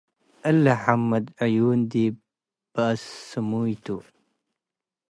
[0.49, 2.15] እሊ ሐመድ ዕዩን ዲብ
[2.73, 3.85] በአስ ስሙይ ቱ።